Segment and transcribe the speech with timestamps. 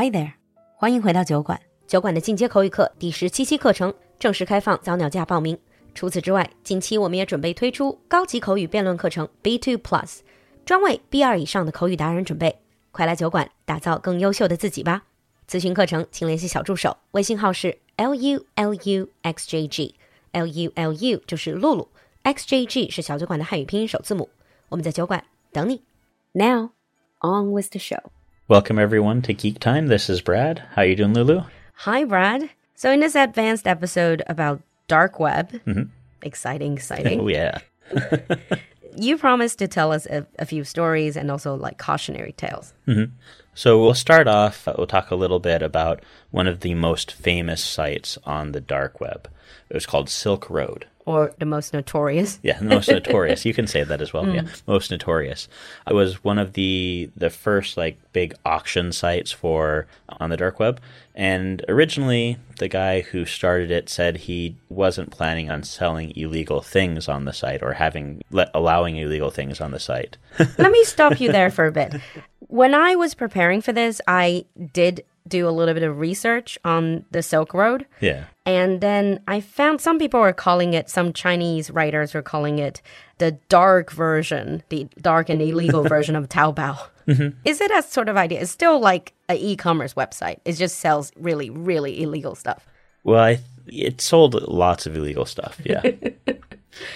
[0.00, 0.34] Hi there，
[0.76, 1.60] 欢迎回到酒馆。
[1.88, 5.58] 酒馆的进阶口语课第十七期课程正式开放早鸟价报名。
[5.92, 10.20] 除此之外，近期我们也准备推出高级口语辩论课程 B2 Plus，
[10.64, 12.60] 专为 B2 以上的口语达人准备。
[12.92, 15.02] 快来酒馆打造更优秀的自己吧！
[15.48, 21.88] 咨询课程请联系小助手，微信号是 l u l u x j g，l u l u 就是露露
[22.22, 24.30] ，x j g 是小酒馆的汉语拼音首字母。
[24.68, 25.82] 我们在酒馆等你。
[26.30, 26.70] Now
[27.20, 28.04] on with the show.
[28.48, 29.88] Welcome everyone to Geek Time.
[29.88, 30.64] This is Brad.
[30.72, 31.42] How you doing, Lulu?
[31.74, 32.48] Hi, Brad.
[32.74, 35.82] So in this advanced episode about dark web, mm-hmm.
[36.22, 37.20] exciting, exciting.
[37.22, 37.58] Oh yeah.
[38.96, 42.72] You promised to tell us a, a few stories and also like cautionary tales.
[42.88, 43.12] Mm-hmm.
[43.58, 44.68] So we'll start off.
[44.68, 48.60] uh, We'll talk a little bit about one of the most famous sites on the
[48.60, 49.28] dark web.
[49.68, 50.86] It was called Silk Road.
[51.04, 52.38] Or the most notorious.
[52.40, 53.44] Yeah, the most notorious.
[53.44, 54.28] You can say that as well.
[54.28, 55.48] Yeah, most notorious.
[55.88, 59.88] It was one of the the first like big auction sites for
[60.20, 60.80] on the dark web.
[61.16, 67.08] And originally, the guy who started it said he wasn't planning on selling illegal things
[67.08, 70.16] on the site or having let, allowing illegal things on the site.
[70.58, 71.96] Let me stop you there for a bit.
[72.48, 77.04] When I was preparing for this, I did do a little bit of research on
[77.10, 77.86] the Silk Road.
[78.00, 78.24] yeah.
[78.46, 82.80] And then I found some people were calling it, some Chinese writers were calling it
[83.18, 86.78] the dark version, the dark and illegal version of Taobao.
[87.06, 87.38] Mm-hmm.
[87.44, 88.40] Is it a sort of idea?
[88.40, 92.66] It's still like an e commerce website, it just sells really, really illegal stuff.
[93.04, 93.40] Well, I,
[93.72, 95.60] it sold lots of illegal stuff.
[95.64, 95.82] Yeah.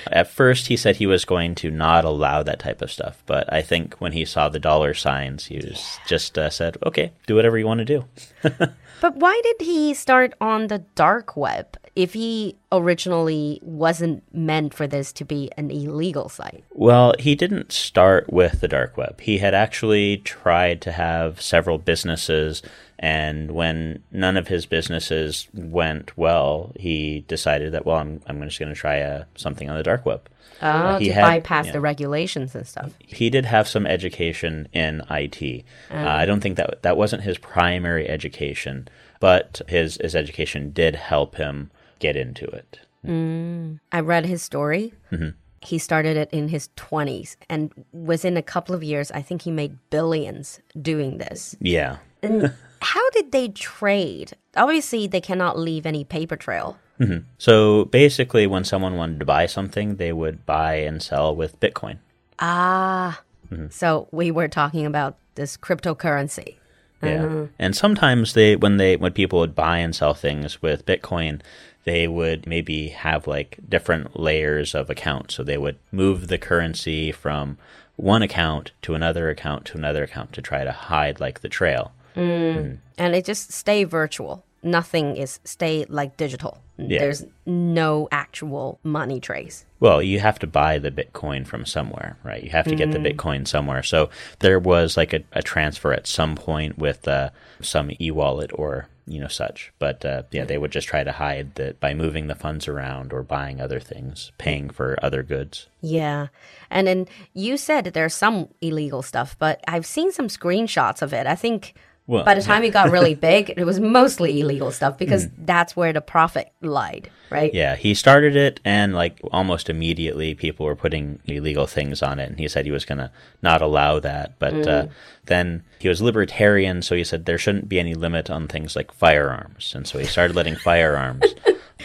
[0.07, 3.53] At first, he said he was going to not allow that type of stuff, but
[3.53, 7.35] I think when he saw the dollar signs, he was just uh, said, "Okay, do
[7.35, 8.05] whatever you want to do."
[9.03, 14.87] But why did he start on the dark web if he originally wasn't meant for
[14.87, 16.65] this to be an illegal site?
[16.71, 19.21] Well, he didn't start with the dark web.
[19.21, 22.63] He had actually tried to have several businesses,
[22.99, 28.59] and when none of his businesses went well, he decided that, well, I'm, I'm just
[28.59, 30.29] going to try uh, something on the dark web.
[30.63, 31.73] Oh, he to had- bypass yeah.
[31.73, 32.93] the regulations and stuff.
[33.01, 35.65] He did have some education in IT.
[35.91, 40.95] Uh, I don't think that that wasn't his primary education, but his his education did
[40.95, 41.71] help him
[42.03, 42.81] get into it.
[43.07, 43.81] Mm.
[43.91, 44.93] I read his story.
[45.11, 45.31] Mm-hmm.
[45.63, 49.53] He started it in his 20s, and within a couple of years, I think he
[49.53, 51.55] made billions doing this.
[51.61, 51.99] Yeah.
[52.21, 54.33] And how did they trade?
[54.57, 56.79] Obviously, they cannot leave any paper trail.
[56.99, 57.27] Mm-hmm.
[57.39, 61.99] So basically, when someone wanted to buy something, they would buy and sell with Bitcoin.
[62.41, 63.67] Ah, mm-hmm.
[63.71, 66.57] so we were talking about this cryptocurrency.
[67.03, 67.25] Yeah.
[67.25, 67.47] Uh-huh.
[67.59, 71.41] And sometimes they when they when people would buy and sell things with Bitcoin,
[71.85, 75.35] they would maybe have like different layers of accounts.
[75.35, 77.59] So they would move the currency from
[77.97, 81.93] one account to another account to another account to try to hide like the trail.
[82.15, 82.57] Mm.
[82.57, 82.79] Mm.
[82.99, 84.45] and it just stay virtual.
[84.63, 86.59] Nothing is stay like digital.
[86.77, 86.99] Yeah.
[87.01, 89.65] There's no actual money trace.
[89.81, 92.43] Well, you have to buy the Bitcoin from somewhere, right?
[92.43, 93.17] You have to get the mm.
[93.17, 93.83] Bitcoin somewhere.
[93.83, 94.11] So
[94.41, 99.21] there was like a, a transfer at some point with uh, some e-wallet or you
[99.21, 99.73] know such.
[99.79, 103.13] But uh, yeah, they would just try to hide that by moving the funds around
[103.13, 105.69] or buying other things, paying for other goods.
[105.81, 106.29] Yeah.
[106.71, 111.27] And then you said there's some illegal stuff, but I've seen some screenshots of it.
[111.27, 111.75] I think
[112.07, 115.77] Well, by the time it got really big, it was mostly illegal stuff because that's
[115.77, 117.55] where the profit lied, right?
[117.55, 122.29] Yeah, he started it, and like almost immediately, people were putting illegal things on it,
[122.29, 124.39] and he said he was going to not allow that.
[124.39, 124.87] But uh,
[125.27, 128.93] then he was libertarian, so he said there shouldn't be any limit on things like
[128.93, 131.25] firearms, and so he started letting firearms.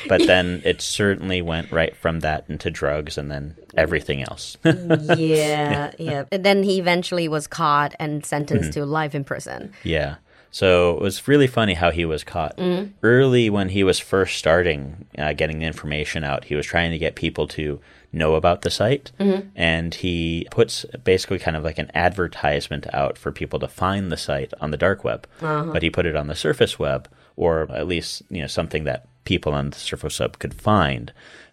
[0.07, 4.57] But then it certainly went right from that into drugs, and then everything else.
[4.65, 6.23] yeah, yeah.
[6.31, 8.81] And then he eventually was caught and sentenced mm-hmm.
[8.81, 9.73] to life in prison.
[9.83, 10.15] Yeah.
[10.49, 12.57] So it was really funny how he was caught.
[12.57, 12.93] Mm-hmm.
[13.03, 16.97] Early when he was first starting uh, getting the information out, he was trying to
[16.97, 17.79] get people to
[18.11, 19.11] know about the site.
[19.19, 19.49] Mm-hmm.
[19.55, 24.17] And he puts basically kind of like an advertisement out for people to find the
[24.17, 25.27] site on the dark web.
[25.41, 25.71] Uh-huh.
[25.71, 29.07] But he put it on the surface web, or at least, you know, something that
[29.27, 31.11] people on the surface web could find.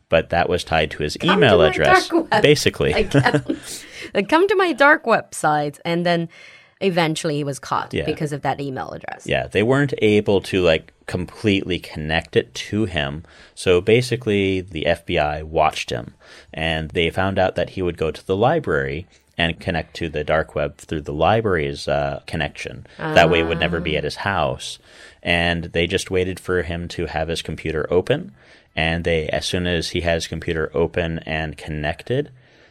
[0.09, 2.11] But that was tied to his Come email to address,
[2.41, 2.93] basically.
[4.15, 5.81] Like, come to my dark website.
[5.85, 6.29] And then
[6.81, 8.05] eventually he was caught Yeah.
[8.05, 9.27] because of that email address.
[9.27, 13.25] Yeah, they weren't able to like completely connect it to him.
[13.55, 16.15] So basically, the FBI watched him
[16.53, 19.07] and they found out that he would go to the library
[19.37, 22.87] and connect to the dark web through the library's uh, connection.
[22.99, 24.79] That way, it would never be at his house.
[25.23, 28.33] And they just waited for him to have his computer open.
[28.77, 32.31] And they, as soon as he had his computer open and connected,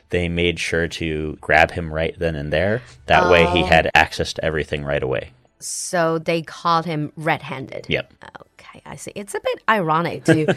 [0.10, 2.81] they made sure to grab him right then and there.
[3.07, 5.31] That way, he had access to everything right away.
[5.60, 7.88] So they caught him red handed.
[7.89, 8.13] Yep.
[8.60, 9.12] Okay, I see.
[9.15, 10.56] It's a bit ironic to,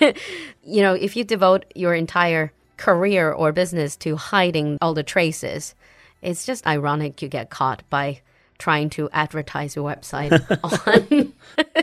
[0.62, 5.74] you know, if you devote your entire career or business to hiding all the traces,
[6.22, 8.20] it's just ironic you get caught by
[8.58, 10.32] trying to advertise your website
[11.12, 11.32] on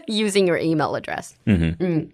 [0.08, 1.38] using your email address.
[1.48, 2.12] Mm.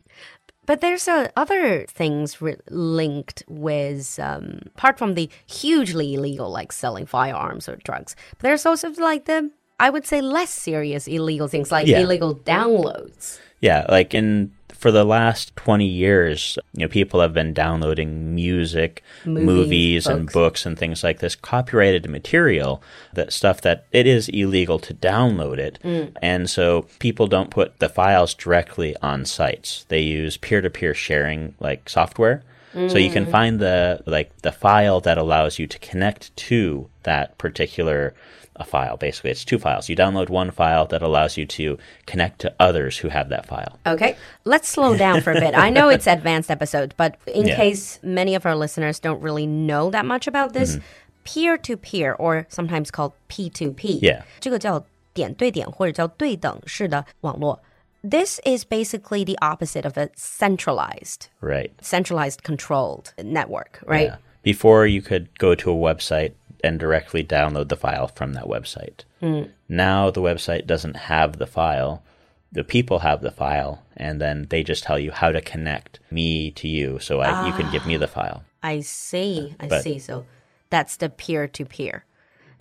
[0.67, 2.37] But there's uh, other things
[2.69, 8.65] linked with, um, apart from the hugely illegal, like selling firearms or drugs, but there's
[8.65, 9.49] also like the,
[9.79, 12.01] I would say, less serious illegal things like Yeah.
[12.01, 13.39] illegal downloads.
[13.61, 14.51] Yeah, like in
[14.81, 20.25] for the last 20 years, you know, people have been downloading music, Movies, movies, and
[20.25, 20.33] books.
[20.33, 22.81] books and things like this, copyrighted material,
[23.13, 25.77] that stuff that it is illegal to download it.
[25.83, 26.17] Mm.
[26.19, 29.85] And so people don't put the files directly on sites.
[29.89, 32.43] They use peer-to-peer sharing like software.
[32.73, 33.31] So you can mm.
[33.31, 38.13] find the like the file that allows you to connect to that particular
[38.60, 38.96] a file.
[38.96, 39.88] Basically, it's two files.
[39.88, 43.78] You download one file that allows you to connect to others who have that file.
[43.86, 45.54] Okay, let's slow down for a bit.
[45.54, 47.56] I know it's advanced episode, but in Yeah.
[47.56, 50.78] case many of our listeners don't really know that much about this,
[51.24, 54.22] peer to peer, or sometimes called P2P， Yeah.
[54.40, 57.60] 这个叫点对点或者叫对等式的网络。
[58.08, 61.70] This is basically the opposite of a centralized, Right.
[61.82, 64.10] centralized controlled network, right?
[64.10, 64.16] Yeah.
[64.44, 66.32] Before you could go to a website
[66.63, 69.03] and directly download the file from that website.
[69.19, 69.43] Hmm.
[69.69, 72.03] Now the website doesn't have the file.
[72.51, 76.51] The people have the file, and then they just tell you how to connect me
[76.51, 78.43] to you, so I, you can give me the file.
[78.61, 79.55] Ah, I see.
[79.59, 79.99] I But- see.
[79.99, 80.25] So
[80.69, 82.03] that's the peer to peer.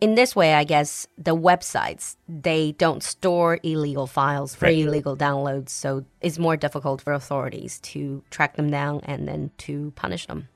[0.00, 4.79] In this way, I guess the websites they don't store illegal files for Right.
[4.79, 9.93] illegal downloads, so it's more difficult for authorities to track them down and then to
[9.97, 10.49] punish them.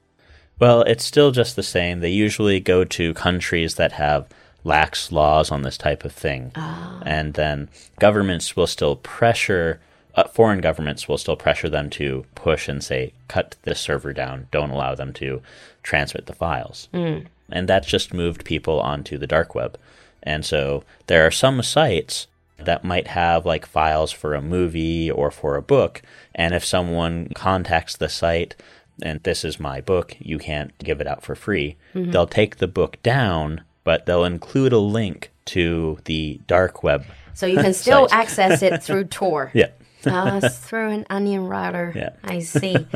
[0.59, 2.01] Well, it's still just the same.
[2.01, 4.27] They usually go to countries that have
[4.63, 6.53] lax laws on this type of thing.
[7.05, 7.69] And then
[7.99, 9.81] governments will still pressure,
[10.15, 14.47] uh, foreign governments will still pressure them to push and say, cut this server down,
[14.53, 15.43] don't allow them to
[15.83, 16.89] transmit the files.
[17.51, 19.77] And that's just moved people onto the dark web.
[20.23, 25.31] And so there are some sites that might have like files for a movie or
[25.31, 26.01] for a book.
[26.35, 28.55] And if someone contacts the site
[29.03, 32.69] and this is my book, you can't give it out for free, they'll take the
[32.69, 37.05] book down, but they'll include a link to the dark web.
[37.35, 39.51] So you can still access it through Tor.
[39.55, 39.71] Yeah.
[40.07, 41.93] uh, through an onion router.
[41.95, 42.11] Yeah.
[42.23, 42.87] I see.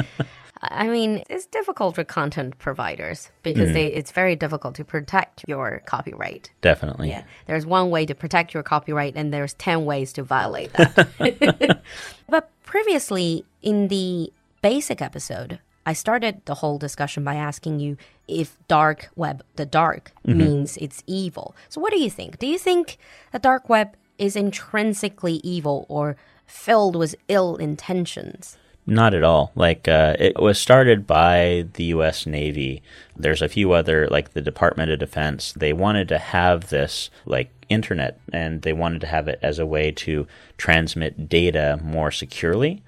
[0.60, 5.82] I mean, it's difficult for content providers because they, it's very difficult to protect your
[5.86, 6.50] copyright.
[6.60, 7.10] Definitely.
[7.10, 7.22] Yeah.
[7.46, 11.82] There's one way to protect your copyright, and there's 10 ways to violate that.
[12.28, 17.96] but previously, in the basic episode, I started the whole discussion by asking you
[18.28, 20.36] if dark web, the dark, mm-hmm.
[20.36, 21.56] means it's evil.
[21.70, 22.38] So, what do you think?
[22.38, 22.98] Do you think
[23.32, 28.58] the dark web is intrinsically evil or filled with ill intentions?
[28.88, 29.52] Not at all.
[29.54, 32.24] Like uh, it was started by the U.S.
[32.26, 32.82] Navy.
[33.16, 35.52] There's a few other, like the Department of Defense.
[35.52, 39.66] They wanted to have this like internet, and they wanted to have it as a
[39.66, 40.26] way to
[40.56, 42.82] transmit data more securely.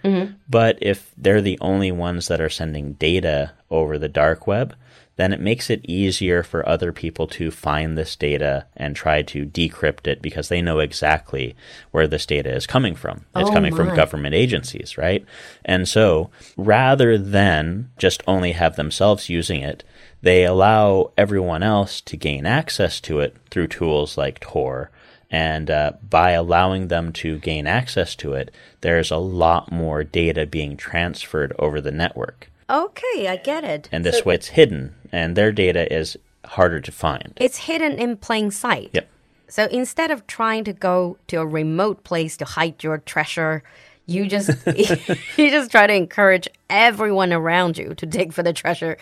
[0.49, 4.75] But if they're the only ones that are sending data over the dark web,
[5.21, 9.45] then it makes it easier for other people to find this data and try to
[9.45, 11.55] decrypt it because they know exactly
[11.91, 13.27] where this data is coming from.
[13.37, 13.77] It's Oh coming my.
[13.77, 15.25] from government agencies, right?
[15.65, 19.85] And so rather than just only have themselves using it,
[20.23, 24.91] they allow everyone else to gain access to it through tools like Tor.
[25.31, 28.51] And uh, by allowing them to gain access to it,
[28.81, 32.51] there's a lot more data being transferred over the network.
[32.71, 33.89] Okay, I get it.
[33.91, 37.33] And this way it's hidden, and their data is harder to find.
[37.37, 38.91] It's hidden in plain sight.
[38.93, 39.09] Yep.
[39.49, 43.63] So instead of trying to go to a remote place to hide your treasure,
[44.07, 44.51] you just
[45.37, 48.97] you just try to encourage everyone around you to dig for the treasure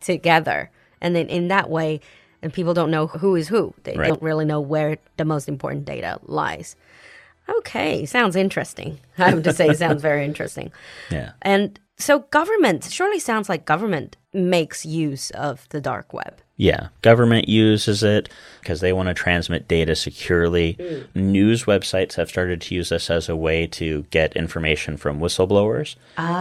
[0.00, 0.70] together.
[1.00, 2.00] And then in that way,
[2.42, 3.72] and people don't know who is who.
[3.84, 4.08] They Right.
[4.08, 6.76] don't really know where the most important data lies.
[7.48, 9.00] Okay, sounds interesting.
[9.18, 10.72] I have to say, sounds very interesting.
[11.10, 11.32] Yeah.
[11.42, 16.40] And so, government surely sounds like government makes use of the dark web.
[16.56, 18.28] Yeah, government uses it
[18.60, 20.74] because they want to transmit data securely.
[20.74, 21.14] Mm.
[21.14, 25.96] News websites have started to use this as a way to get information from whistleblowers.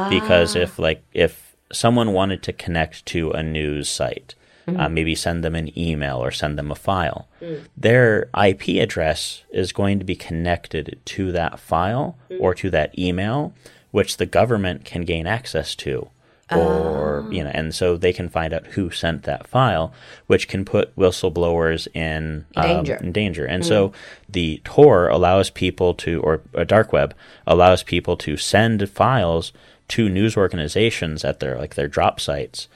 [0.10, 0.60] Because ah.
[0.60, 4.36] if like if someone wanted to connect to a news site,
[4.68, 4.94] uh, mm-hmm.
[4.94, 7.64] maybe send them an email or send them a file, mm.
[7.76, 12.58] their IP address is going to be connected to that file or mm.
[12.58, 13.54] to that email,
[13.94, 16.10] which the government can gain access to.
[16.52, 19.94] or you know and so they can find out who sent that file
[20.28, 22.96] which can put whistleblowers in um, Danger.
[22.98, 23.68] in danger and mm.
[23.68, 23.94] so
[24.30, 27.16] the tor allows people to or a dark web
[27.48, 29.54] allows people to send files
[29.88, 32.68] to news organizations at their like their drop sites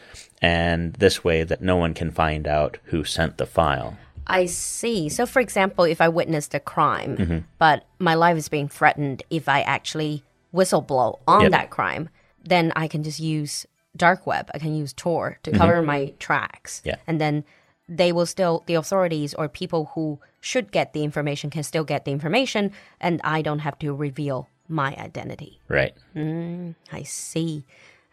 [0.41, 3.97] and this way that no one can find out who sent the file
[4.29, 5.07] I see.
[5.07, 7.37] So, for example, if I witnessed a crime, mm-hmm.
[7.59, 10.21] but my life is being threatened if I actually
[10.57, 11.51] whistleblow on Yep.
[11.51, 12.09] that crime,
[12.43, 14.49] then I can just use dark web.
[14.53, 15.59] I can use Tor to mm-hmm.
[15.59, 16.81] cover my tracks.
[16.85, 16.97] Yeah.
[17.07, 17.43] And then
[17.87, 22.05] they will still, the authorities or people who should get the information can still get
[22.05, 25.61] the information, and I don't have to reveal my identity.
[25.69, 27.63] right mm, I see.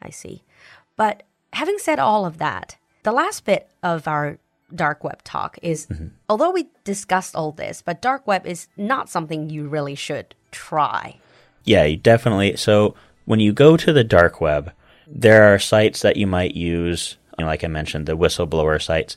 [0.01, 0.45] I see.
[0.97, 4.39] But having said all of that, the last bit of our
[4.75, 6.09] dark web talk is mm-hmm.
[6.29, 11.19] although we discussed all this, but dark web is not something you really should try.
[11.65, 12.57] Yeah, definitely.
[12.57, 12.95] So
[13.25, 14.73] when you go to the dark web,
[15.07, 19.17] there are sites that you might use, you know, like I mentioned, the whistleblower sites.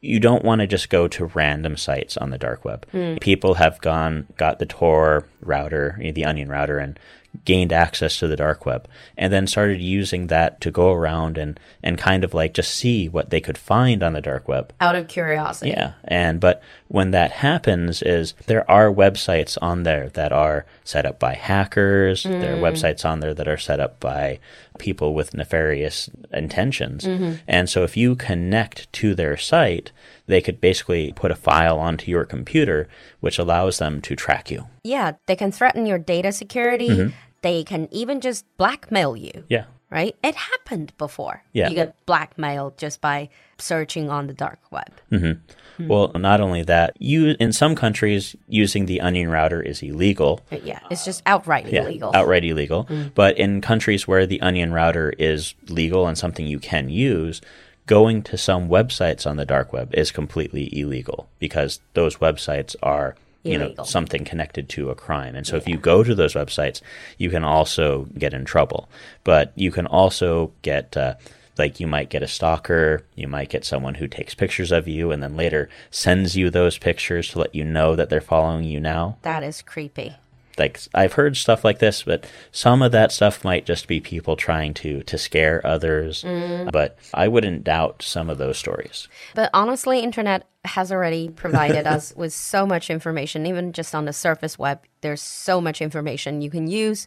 [0.00, 2.86] You don't want to just go to random sites on the dark web.
[2.90, 3.16] Hmm.
[3.16, 6.98] People have gone, got the Tor router, you know, the Onion router, and
[7.44, 11.58] gained access to the dark web, and then started using that to go around and
[11.82, 14.72] and kind of like just see what they could find on the dark web.
[14.80, 15.70] Out of curiosity.
[15.70, 21.04] Yeah, and but when that happens, is there are websites on there that are set
[21.04, 22.22] up by hackers.
[22.22, 22.60] There are mm.
[22.60, 24.38] websites on there that are set up by
[24.78, 27.04] people with nefarious intentions.
[27.04, 27.34] Mm-hmm.
[27.46, 29.92] And so, if you connect to their site,
[30.26, 32.88] they could basically put a file onto your computer,
[33.20, 34.66] which allows them to track you.
[34.84, 36.88] Yeah, they can threaten your data security.
[36.88, 37.16] Mm-hmm.
[37.42, 39.44] They can even just blackmail you.
[39.48, 39.64] Yeah.
[39.90, 40.14] Right?
[40.22, 41.42] It happened before.
[41.54, 41.70] Yeah.
[41.70, 44.92] You get blackmailed just by searching on the dark web.
[45.10, 45.40] Mm-hmm.
[45.78, 45.88] Hmm.
[45.88, 50.40] Well, not only that, you in some countries using the Onion router is illegal.
[50.52, 52.10] Uh, yeah, it's just outright Yeah, illegal.
[52.14, 52.82] outright illegal.
[52.82, 53.06] Hmm.
[53.14, 57.40] But in countries where the Onion router is legal and something you can use,
[57.86, 63.14] going to some websites on the dark web is completely illegal because those websites are
[63.52, 65.34] you know something connected to a crime.
[65.34, 66.80] And so if you go to those websites,
[67.16, 68.88] you can also get in trouble.
[69.24, 71.14] But you can also get uh,
[71.58, 75.10] like you might get a stalker, you might get someone who takes pictures of you
[75.10, 78.80] and then later sends you those pictures to let you know that they're following you
[78.80, 80.16] now that is creepy.
[80.58, 84.36] Like I've heard stuff like this, but some of that stuff might just be people
[84.36, 86.22] trying to to scare others.
[86.24, 86.70] Mm.
[86.72, 89.08] But I wouldn't doubt some of those stories.
[89.34, 94.12] But honestly, internet has already provided us with so much information, even just on the
[94.12, 94.80] surface web.
[95.00, 97.06] There's so much information you can use.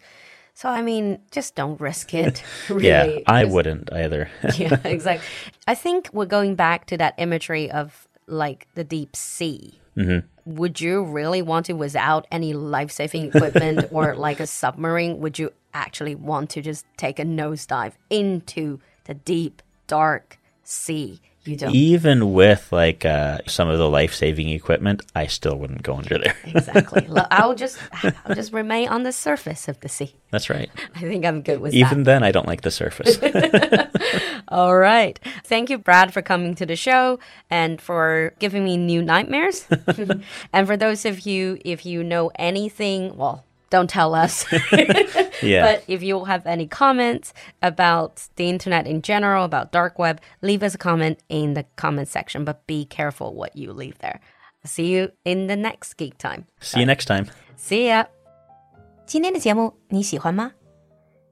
[0.54, 2.44] So I mean, just don't risk it.
[2.70, 2.88] really.
[2.88, 4.30] yeah, I Just- wouldn't either.
[4.58, 5.28] yeah, exactly.
[5.68, 9.80] I think we're going back to that imagery of like the deep sea.
[9.98, 10.56] Mm-hmm.
[10.56, 15.38] Would you really want to, without any life saving equipment or like a submarine, would
[15.38, 21.22] you actually want to just take a nosedive into the deep, dark sea?
[21.44, 21.74] You don't.
[21.74, 26.20] Even with like uh, some of the life saving equipment, I still wouldn't go under
[26.20, 26.36] there.
[26.44, 27.08] Exactly.
[27.32, 30.14] I'll just I'll just remain on the surface of the sea.
[30.30, 30.70] That's right.
[30.96, 33.18] I think I'm good with Even then, I don't like the surface.
[34.50, 35.20] All right.
[35.44, 37.20] Thank you, Brad, for coming to the show
[37.50, 39.68] and for giving me new nightmares.
[40.54, 44.46] and for those of you, if you know anything, well, don't tell us.
[45.43, 45.63] yeah.
[45.63, 50.63] But if you have any comments about the internet in general, about dark web, leave
[50.63, 52.45] us a comment in the comment section.
[52.45, 54.21] But be careful what you leave there.
[54.65, 56.47] See you in the next Geek Time.
[56.61, 57.27] See you next time.
[57.57, 58.07] See ya.
[59.07, 60.53] 今天的节目你喜欢吗？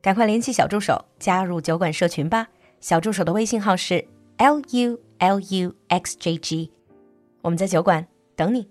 [0.00, 2.48] 赶快联系小助手加入酒馆社群吧。
[2.80, 4.06] 小助手的微信号是
[4.36, 6.70] l u l u x j g，
[7.42, 8.06] 我们在酒馆
[8.36, 8.68] 等你。